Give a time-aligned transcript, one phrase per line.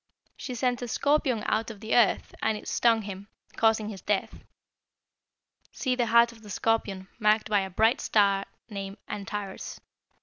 [0.35, 4.43] She sent a scorpion out of the earth, and it stung him, causing his death.
[5.71, 9.79] See the heart of the scorpion, marked by a bright red star named Antares.